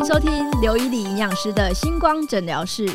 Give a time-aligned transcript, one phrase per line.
[0.00, 2.90] 迎收听刘依礼营养师的星光诊疗室。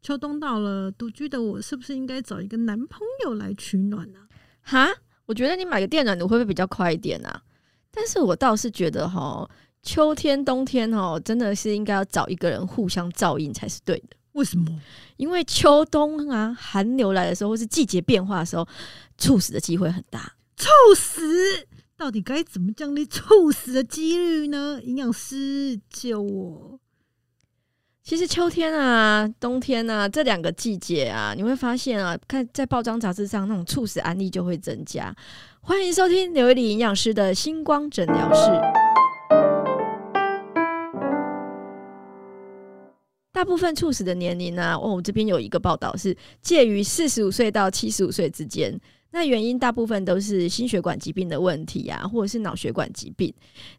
[0.00, 4.20] 秋冬到了，独居的我是不是应该找一个男朋友来取暖呢、
[4.62, 4.88] 哈，
[5.26, 7.42] 我觉得你买个电暖炉会不会比较快一点啊？
[7.90, 9.46] 但是我倒是觉得哈，
[9.82, 14.16] 秋天、冬天哈，真的是应该要找一个人互相照应才是对的。
[14.32, 14.66] 为什么？
[15.18, 18.66] 因为秋冬啊，寒流来的时候，或是季节变化的时候，
[19.18, 20.32] 猝死的机会很大。
[20.56, 21.66] 猝死
[22.06, 24.78] 到底该怎么降低猝死的几率呢？
[24.84, 26.78] 营养师救我！
[28.04, 35.12] 其实秋天啊、冬天啊这两个季节啊，你会发现啊，看在报章杂志上那种猝死案例就会增加。
[35.60, 38.52] 欢迎收听刘一理营养师的星光诊疗室。
[43.32, 48.80] 大部分猝死的年龄呢、哦，我这边有一个报道是介于四十五岁到七十五岁之间。
[49.16, 53.32] 那原因大部分都是心血管疾病的问题啊，或者是脑血管疾病。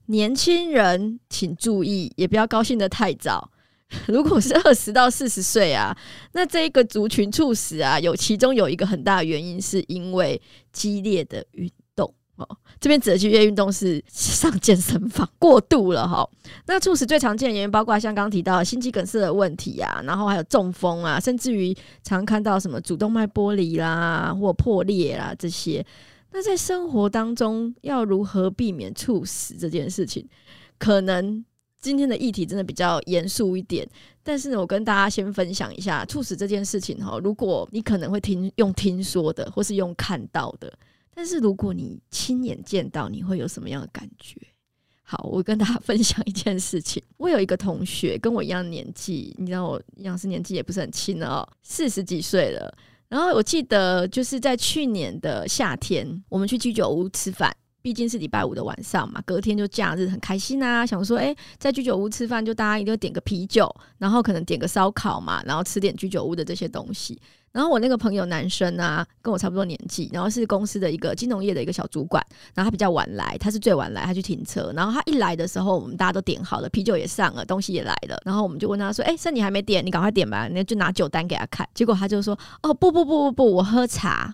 [0.07, 3.47] 年轻人请注意，也不要高兴的太早。
[4.07, 5.95] 如果是二十到四十岁啊，
[6.33, 11.71] 那这一个族群猝死啊，有其中有一个很大的原因是因为激烈的运
[12.37, 12.57] 哦。
[12.79, 16.27] 这边指的激烈运动是上健身房过度了哈。
[16.65, 25.85] 那猝死最常见的原因包括像刚提到心肌梗塞的问题啊，然后还有中风啊，甚至于常看到什么主动脉剥离啦或破裂啦这些。
[26.31, 30.27] 那在生活当中要如何避免猝死这件事情，
[30.77, 31.43] 可能
[31.79, 33.87] 今天的议题真的比较严肃一点，
[34.21, 37.17] 但是呢，我跟大家先分享一下猝死这件事情哈。
[37.23, 40.71] 如果你可能会听用听说的，或是用看到的，
[41.17, 44.39] 但是如果你亲眼见到，你会有什么样的感觉？
[45.01, 47.01] 好，我跟大家 分享一件事情。
[47.17, 52.71] 我有一个同学跟我一样年纪，你知道我营养师年纪也不是很轻了哦，四十几岁了。
[53.09, 57.51] 然后我记得就是在去年的夏天，我们去居酒屋吃饭。
[57.81, 60.85] 毕竟是礼拜五的晚上嘛，隔天就假日，很开心啊！
[60.85, 67.17] 想说，哎、在居酒屋吃饭，就大家一定要点个啤酒，然后可能点个烧烤嘛，然后吃点居酒屋的这些东西。
[67.51, 74.71] 然后我那个朋友男生啊，跟我差不多年纪，然后是公司的一个金融业的一个小主管，然后他比较晚来，他是最晚来，他去停车。
[74.75, 78.19] 然后他一来的时候，我们大家都点好了，啤酒也上了，东西也来了。
[78.23, 81.67] 然后我们就问他说：“哎、剩你还没点，你赶快点吧。”那就拿酒单给他看。
[81.73, 84.33] 结果他就说：“哦，不不不不不，我喝茶。”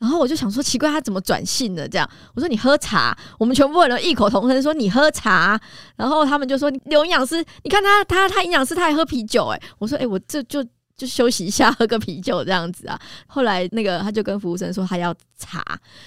[0.00, 1.88] 然后我就想说，奇怪，他怎么转性了？
[1.88, 5.60] 这样，我说你喝茶，我们全部人都异口同声说你喝茶。
[5.94, 10.64] 然后他们就说刘营养师，你看他他他营养师他还喝啤酒哎、我说哎、我这就
[11.02, 12.96] 就休息一下， 喝个啤酒这样子啊。
[13.26, 15.60] 后来那个他就跟服务生说他要茶，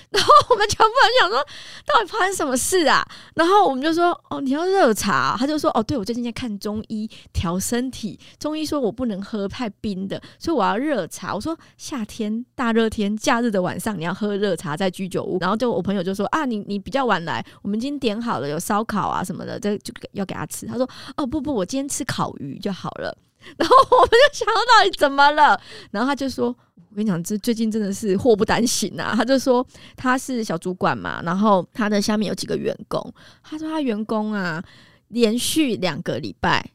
[0.10, 1.38] 然后我们全部人想说
[1.86, 3.06] 到底发生什么事啊？
[3.34, 11.36] 然后我们就说哦你要热茶，他就说哦对我最近在看中医调身体，中医说我不能喝太冰的，所以我要热茶。
[11.36, 20.66] 我说夏天大热天假日的晚上你要喝热茶在居酒屋，然后就我朋友就说啊你你比较晚来，我们已经点好了有烧烤啊什么的，这就要给他吃。
[20.66, 23.18] 他说哦不不我今天吃烤鱼就好了。
[23.58, 25.60] 然后我们就想到到底怎么了，
[25.92, 26.48] 然后他就说
[26.90, 33.14] ：“我跟你讲，这最近真的是祸不单行啊。”他就说他是小主管嘛，然后他的下面有几个员工，
[33.44, 34.64] 他说他员工啊，
[35.10, 36.72] 连续两个礼拜，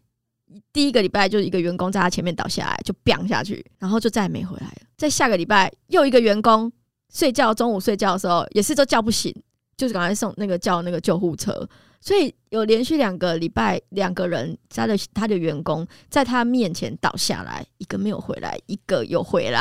[0.73, 4.77] 第一个礼拜就是一个员工在他前面倒下来，就 bang 下去，然后就再也没回来了。
[4.97, 6.71] 在下个礼拜又一个员工
[7.13, 9.35] 睡觉，中午睡觉的时候也是都叫不醒，
[9.77, 11.69] 就是赶快送那个叫那个救护车。
[12.01, 19.61] 所以有连续两个礼拜，两个人他的他的员工在他面前倒下来，一个没有回来，一个有回来，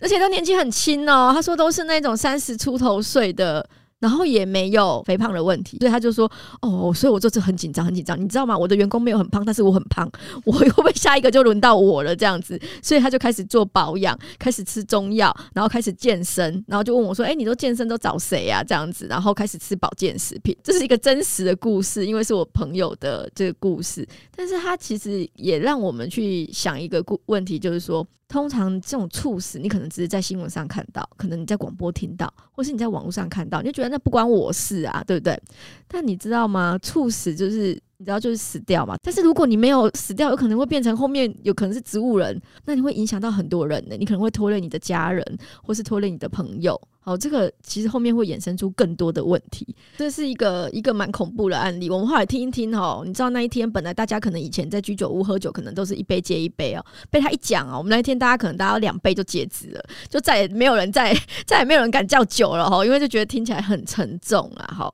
[0.00, 1.32] 而且都年纪很轻哦。
[1.34, 3.68] 他说都是那种三十出头岁的。
[4.04, 8.54] 然后也没有肥胖的问题，所以他就说：“哦，所以我这次很紧张，很紧张，你知道吗？
[8.54, 10.06] 我的员工没有很胖，但是我很胖，
[10.44, 12.14] 我会不会下一个就轮到我了？
[12.14, 20.54] 这样子，所以他就开始做保养，开始吃中药，然后开始健身，然后就问我说：‘哎、你都健身都找谁啊？’这样子，然后开始吃保健食品。
[20.62, 24.06] 这是一个真实的故事，因为是我朋友的这个故事，
[24.36, 35.40] 但是他其实也让我们去想一个故问题，就是说。”通常这种猝死，你可能只是在新闻上看到，可能你在广播听到，或是你在网络上看到，你就觉得那不关我事啊，对不对？
[35.86, 36.76] 但你知道吗？
[36.82, 38.96] 猝死就是你知道就是死掉嘛。
[39.02, 43.96] 但是如果你没有死掉，有可能会变成后面有可能是植物人，那你会影响到很多人呢。
[43.98, 45.24] 你可能会拖累你的家人，
[45.62, 46.78] 或是拖累你的朋友。
[47.00, 51.88] 好，这个其实后面会衍生出更多的问题，这是一个一个蛮恐怖的案例。
[51.88, 61.14] 我们后来听一听哦，你知道那一天本来大家可能以前在居酒屋喝酒，可能都是一杯接一杯哦，被他一讲哦，我们那一天大家可能大家两杯就截止了，就再也没有人再
[61.46, 64.92] 再也没有人敢叫酒了哈，因为就觉得听起来很沉重啊，哈。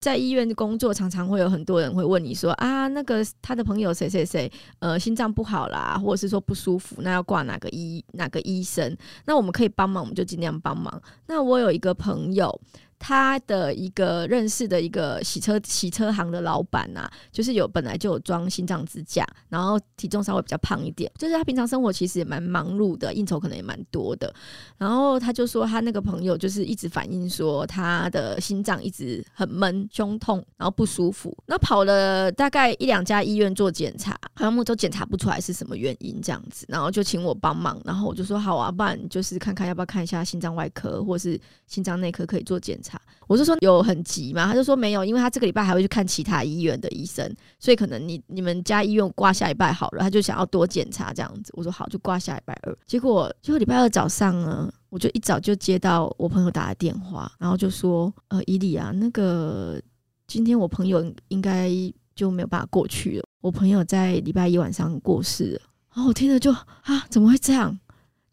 [0.00, 8.96] 在医院工作，常常会有很多人会问你说啊，那个他的朋友谁谁谁，呃，心脏不好啦，或者是说不舒服，那要挂哪个医哪个医生？
[9.24, 11.02] 那我们可以帮忙，我们就尽量帮忙。
[11.26, 12.60] 那我有一个朋友，
[12.98, 24.34] 他的一个认识的一个洗车洗车行的老板啊，就是有本来就有装心脏支架，然后体重稍微比较胖一点，就是他平常生活其实也蛮忙碌的，应酬可能也蛮多的。
[24.76, 31.36] 然后他就说他那个朋友就是一直反映说他的心脏一直很闷、胸痛，然后不舒服。
[31.46, 42.87] 那跑了大概一两家医院做检查，好像都检查不出来是什么原因这样子，然后就请我帮忙，然后我就说好啊，不然就是看看要不要看一下心脏外科或是心脏内科可以做检查。
[43.26, 44.46] 我就说有很急吗？
[44.46, 51.52] 他就说没有，因为他这个礼拜还会去看其他医院的医生，所以可能你你们家医院挂下礼拜好了，他就想要多检查这样子。
[51.54, 52.74] 我说好，就挂下礼拜二。
[52.86, 59.78] 结果结果礼拜二早上呢，我就一早就接到我朋友打的电话，然后就说呃，伊利啊，那个
[60.26, 61.70] 今天我朋友应该
[62.14, 63.24] 就没有办法过去了。
[63.42, 65.60] 我朋友在礼拜一晚上过世了。
[65.92, 67.78] 然后我听了就啊，怎么会这样？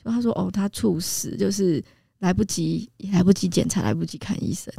[0.01, 1.83] 就他说哦，他猝死，就是。
[2.25, 4.73] 来不及，来不及检查，来不及看医生，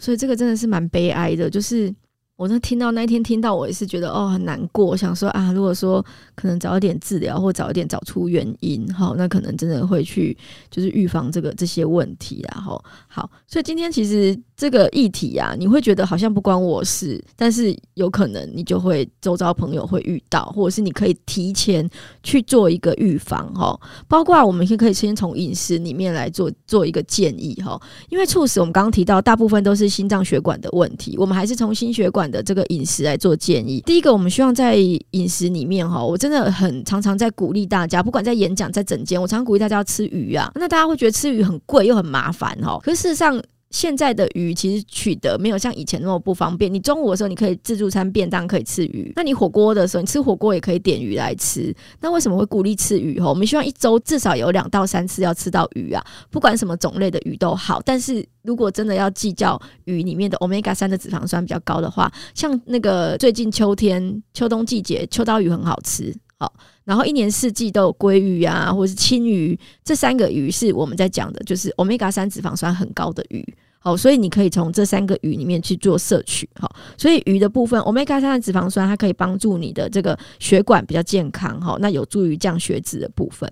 [0.00, 1.48] 所以这个真的是蛮悲哀的。
[1.48, 1.94] 就是
[2.40, 6.02] 我那听到那一天听到，我也是觉得哦很难过，想说啊，如果说
[6.34, 10.34] 可能早一点治疗，或早一点找出原因，好，那可能真的会去
[10.70, 12.58] 就是预防这个这些问题啊。
[12.58, 14.34] 好，好，所以今天其实。
[14.60, 21.88] 这个议题啊，你会觉得好像不关我事，但是有可能你就会周遭朋友会遇到，或者是你可以提前
[22.22, 23.80] 去做一个预防哈。
[24.06, 33.82] 包括我们先可以先从饮食里面来做做一个建议哈，因为猝死我们刚刚提到大部分都是心脏血管的问题，我们还是从心血管的这个饮食来做建议。
[33.86, 40.50] 第一个，我们希望在饮食里面哈，我真的很常常在鼓励大家，不管在演讲在整间，我常常鼓励大家要吃鱼啊。
[40.54, 43.42] 那大家会觉得吃鱼很贵又很麻烦哈，可是事实上。
[43.70, 46.72] 现在的鱼其实取得没有像以前那么不方便。
[46.72, 51.74] 你中午的时候你可以自助餐便当可以吃鱼，那你火锅的时候你吃火锅也可以点鱼来吃。
[52.00, 53.20] 那为什么会鼓励吃鱼？
[53.20, 57.80] 哈，我们希望一周至少有两到三次要吃到鱼啊，不管什么种类的鱼都好。
[57.84, 66.52] 但是如果真的要计较鱼里面的 omega 三的脂肪酸比较高的话，像那个最近秋天秋冬季节秋刀鱼很好吃，好。
[66.82, 73.46] 然后一年四季都有鲑鱼啊，或是青鱼，这三个鱼是我们在讲的，就是 omega 三脂肪酸很高的鱼。
[73.78, 76.48] 好，所以你可以从这三个鱼里面去做摄取。
[76.58, 81.60] 好，所以鱼的部分，omega 三的脂肪酸它可以帮助你的这个血管比较健康。
[81.60, 83.50] 好，那有助于降血脂的部分。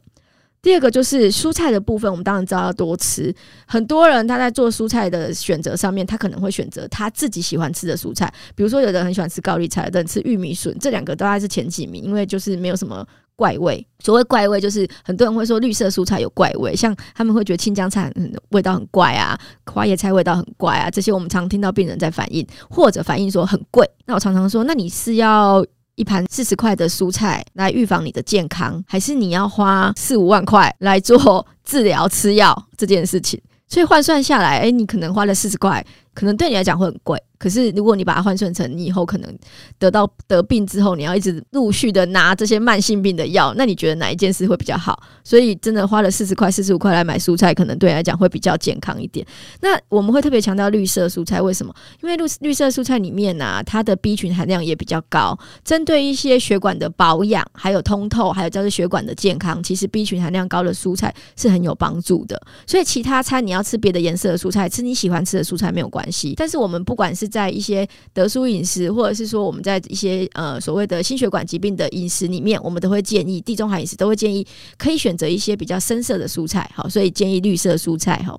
[0.60, 3.34] 第二个就是蔬菜的部分，我们当然知道要多吃。
[3.66, 13.06] 很多人他在做蔬菜的选择上面，他可能会选择他自己喜欢吃的蔬菜，比如说有的人很喜欢吃高丽菜，有的人吃玉米笋，这两个都还是前几名，因为就是没有什么
[13.36, 13.86] 怪味。
[14.00, 18.12] 所谓怪味，就是很多人会说绿色蔬菜有怪味，像他们会觉得青江菜
[18.50, 23.88] 味道很怪啊，花椰菜味道很怪啊，这些我们常听到病人在反映，或者反映说很贵。
[24.06, 25.64] 那我常常说，那你是要？
[25.98, 33.40] 一盘四十块的蔬菜来预防你的健康，还是你要花四五万块来做治疗吃药这件事情？
[33.66, 35.84] 所以换算下来，哎，你可能花了四十块，
[36.14, 37.20] 可能对你来讲会很贵。
[37.38, 39.38] 可是，如果你把它换算成你以后可能
[39.78, 45.00] 得到得病之后，你要一直陆续的拿这些慢性病的药，那你觉得哪一件事会比较好？
[45.22, 49.24] 所以，真的花了四十块、四十五块来买蔬菜，可能对你来讲会比较健康一点。
[49.60, 51.72] 那我们会特别强调绿色蔬菜，为什么？
[52.02, 62.40] 因为绿绿色蔬菜里面呢，它的 B 群含量也比较高，针对一些血管的保养、还有通透、还有叫做血管的健康，其实 B 群含量高的蔬菜是很有帮助的。
[62.66, 66.34] 所以，其他餐你要吃别的颜色的蔬菜，吃你喜欢吃的蔬菜没有关系。
[66.36, 78.38] 但是，我们不管是在一些德蔬饮食，或者是说我们在一些呃所谓的心血管疾病的饮食里面，我们都会建议地中海饮食都会建议可以选择一些比较深色的蔬菜，好，所以建议绿色蔬菜哈。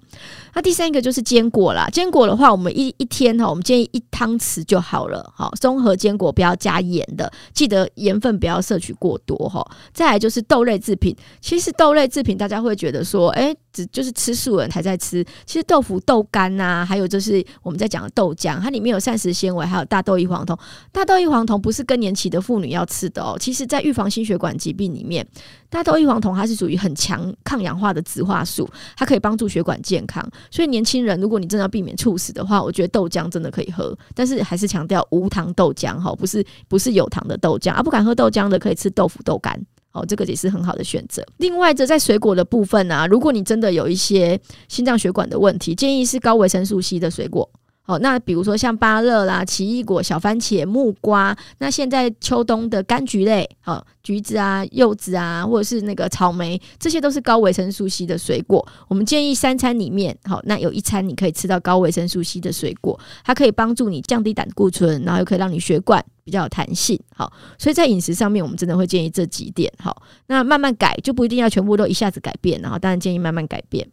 [0.54, 9.66] 那第三个就是坚果啦，坚果的话，我们一一天哈，我们建议一汤匙就好了，好，综合坚果不要加盐的，记得盐分不要摄取过多哈。
[9.94, 20.58] 再来就是豆类制品，其实豆类制品大家会觉得说，哎，只就是吃素的人才在吃，其实豆腐、豆干呐，还有就是我们在讲的豆浆，它里面有膳食纤维，还有大豆异黄酮。
[20.92, 25.26] 大豆异黄酮不是更年期的妇女要吃的哦，其实在预防心血管疾病里面，
[25.70, 30.28] 大豆异黄酮它是属于很强抗氧化的植化素，它可以帮助血管健康。
[30.50, 37.84] 所以年轻人，如果你真的要避免猝死的话，我觉得豆浆真的可以喝，但是还是强调无糖豆浆哈，不是不是有糖的豆浆啊。
[37.84, 39.60] 不敢喝豆浆的，可以吃豆腐豆干，
[40.06, 41.24] 这个也是很好的选择。
[41.38, 47.50] 另外，这在水果的部分啊，如果你真的有一些心脏血管的问题，建议是高维生素 C 的水果。
[47.90, 58.64] 哦，那比如说像芭乐啦、奇异果、小番茄、木瓜，那现在秋冬的柑橘类，好橘子啊、柚子啊，或者是那个草莓，这些都是高维生素 C 的水果。
[58.88, 67.00] 我们建议三餐里面，好，那有一餐你可以吃到高维生素 C 的水果，它可以帮助你降低胆固醇，然后又可以让你血管比较有弹性。
[67.16, 69.74] 好，所以在饮食上面，我们真的会建议这几点。
[69.80, 73.90] 好，那慢慢改就不一定要全部都一下子改变，然后当然建议慢慢改变。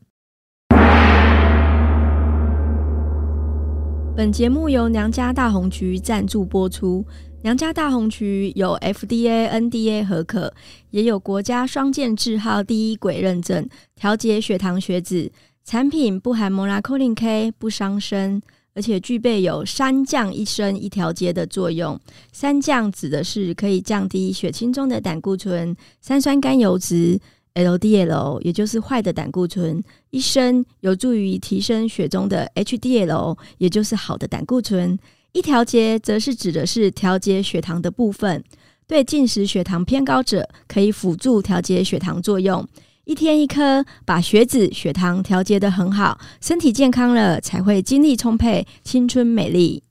[4.17, 7.05] 本节目由娘家大红曲赞助播出。
[7.43, 10.51] 娘家大红曲有 FDA、NDA 合可，
[10.91, 15.31] 也有国家双健字号第一轨认证，调节血糖血脂。
[15.67, 18.41] 产品不含 Monacolin K，不伤身，
[18.75, 22.01] 而且具备有三降一升一调节的作用。
[22.33, 27.21] 三降指的是可以降低血清中的胆固醇、三酸甘油脂。
[27.57, 34.97] LDL 也就是坏的胆固醇，一升有助于提升血中的 HDL，也就是好的胆固醇。
[35.33, 38.45] 一调节则是指的是调节血糖的部分，
[38.87, 42.67] 对进食血糖偏高者可以辅助调节血糖作用。
[43.05, 49.83] 一天一颗，把血脂、血糖调节的很好，身体健康了才会精力充沛、青春美丽。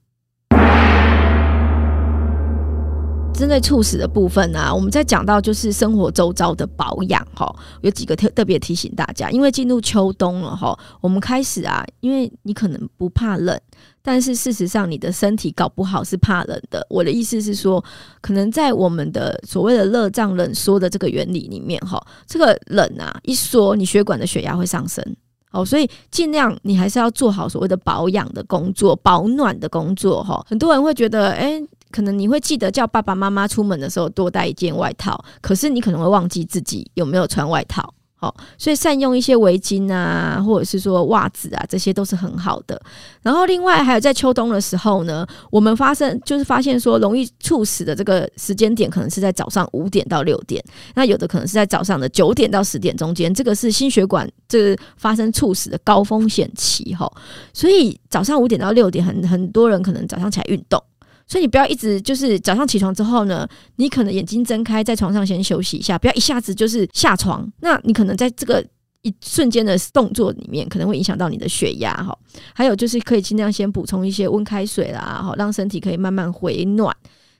[3.35, 13.59] 针对猝死的部分呢，我们在讲到就是生活周遭的保养哈，有几个特特别提醒大家，因为进入秋冬了哈，我们开始啊，因为你可能不怕冷，
[14.01, 16.85] 但是事实上你的身体搞不好是怕冷的。
[16.89, 17.83] 我的意思是说，
[18.21, 25.03] 可能在我们的所谓的热胀冷缩的这个原理里面哈，这个冷啊一缩，你血管的血压会上升
[25.51, 30.41] 哦，所以尽量你还是要做好所谓的保养的工作、保暖的工作哈。
[30.49, 31.61] 很多人会觉得，哎。
[31.95, 37.93] 可能你会记得叫爸爸妈妈出门的时候多带一件外套，可是你可能会忘记自己有没有穿外套。
[38.17, 42.81] 好，所以善用一些围巾啊，或者是说袜子啊，这些都是很好的。
[43.21, 50.63] 然后另外还有在秋冬的时候呢，我们发生就是发现说容易猝死的这个时间点，可能是在早上五点到六点，
[50.95, 57.09] 那有的可能是在早上的九点到十点中间，这个是心血管这发生猝死的高风险期哈。
[57.53, 60.81] 所以早上五点到六点，很很多人可能早上起来运动。
[61.27, 67.51] 所以你不要一直就是早上起床之后呢，你可能眼睛睁开，在床上先休息一下，不要一下子就是下床。
[67.61, 68.63] 那你可能在这个
[69.01, 72.17] 一瞬间的动作里面，可能会影响到你的血压哈。
[72.53, 76.95] 还有就是可以尽量先补充一些温开水啦，哈，让身体可以慢慢回暖。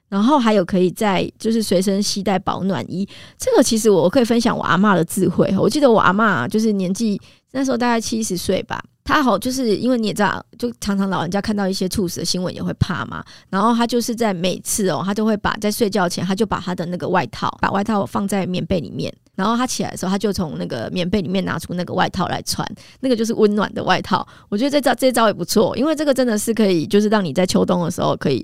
[0.08, 3.08] 然后还有可以在就是随身携带保暖衣。
[3.38, 5.52] 这个其实我可以分享我阿妈的智慧。
[5.58, 7.20] 我记得我阿妈就是年纪
[7.52, 8.84] 那时候大概七十岁吧。
[9.06, 13.24] 他好，就是因为你也知道，就常常老人家看到一些猝死的新闻也会怕嘛。
[13.52, 19.14] 然后他就是在每次哦，他就会把在睡觉前，他就把他的那个外套，把外套放在棉被里面。
[19.36, 22.68] 然后他起来的时候，他就从那个棉被里面拿出那个外套来穿，
[23.02, 24.28] 那个就是温暖的外套。
[24.50, 28.44] 我觉得这招这招也不错，因为这个真的是可以，就是让你在秋冬的时候可以。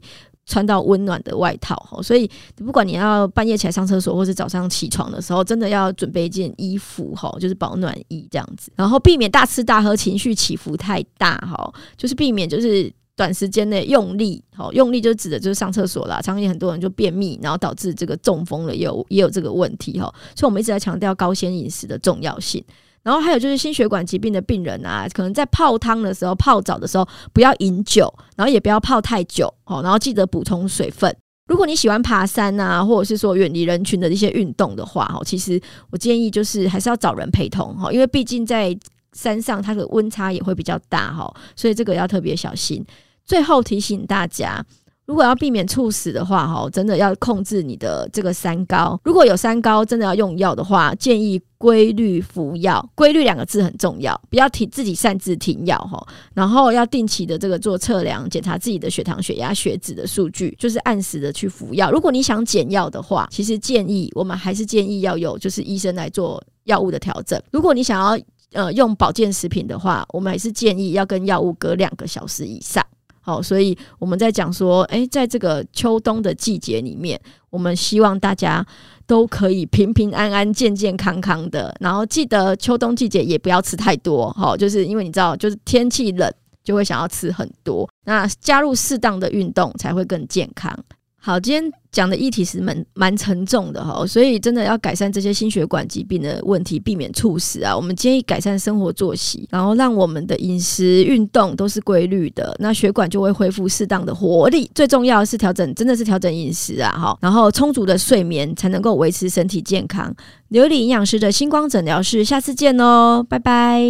[0.51, 22.62] 穿到温暖的外套哈，所以不管你要半夜起来上厕所，或是早上起床的时候，真的要准备一件衣服哈，就是保暖衣这样子，然后避免大吃大喝，情绪起伏太大哈，就是避免就是短时间内用力，好用力就指的就是上厕所啦，常见很多人就便秘，然后导致这个中风了，也有也有这个问题哈，所以我们一直在强调高纤饮食的重要性。
[23.03, 29.81] 然后还有就是心血管疾病的病人啊，可能在泡汤的时候、泡澡的时候不要饮酒，然后也不要泡太久哦。
[29.81, 31.15] 然后记得补充水分。
[31.48, 38.77] 如果你喜欢爬山啊，或者是说远离人群的一些运动的话，哈，其实我建议就是还是要找人陪同哈，因为毕竟在
[39.13, 42.86] 山上它的温差也会比较大哈，所以这个要特别小心。
[43.25, 44.63] 最后提醒大家。
[45.12, 48.98] 如果要避免猝死的话，哈，真的要控制你的这个三高。
[49.03, 52.89] 如果有三高，真的要用药的话，建议规律服药。
[52.96, 56.01] 规律两个字很重要，不要停自己擅自停药哈。
[56.34, 61.91] 然后要定期的这个做测量，检查自己的血糖、血压、血脂的数据，就是按时的去服药。
[61.91, 67.38] 如果你想减药的话，其实建议我们还是建议要有就是医生来做药物的调整。
[67.51, 68.18] 如果你想要
[68.53, 72.82] 呃用保健食品的话，我们还是建议要跟药物隔两个小时以上。
[73.22, 78.66] 好，所以我们在讲说，诶，在这个秋冬的季节里面，我们希望大家
[79.06, 81.75] 都可以平平安安、健健康康的。
[81.80, 87.88] 然后记得秋冬季节也不要吃太多，好，就是因为你知道，就是天气冷就会想要吃很多。
[88.06, 90.75] 那加入适当的运动才会更健康。
[91.16, 97.75] 好，今天讲的议题是蛮蛮沉重的哈，所以真的要改善这些心血管疾病的问题，避免猝死啊。
[97.75, 104.71] 我们建议改善生活作息，然后让我们的饮食、运动都是规律的，那血管就会恢复适当的活力。
[104.74, 110.13] 最重要的是调整，真的是调整饮食啊，哈，然后充足的睡眠才能够维持身体健康。
[110.51, 113.81] 琉璃营养师的星光诊疗室，下次见哦，拜拜。